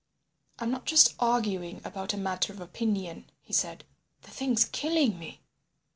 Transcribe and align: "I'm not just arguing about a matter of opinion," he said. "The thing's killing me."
"I'm 0.57 0.71
not 0.71 0.85
just 0.87 1.13
arguing 1.19 1.79
about 1.85 2.11
a 2.11 2.17
matter 2.17 2.51
of 2.51 2.59
opinion," 2.59 3.29
he 3.39 3.53
said. 3.53 3.83
"The 4.23 4.31
thing's 4.31 4.65
killing 4.65 5.19
me." 5.19 5.41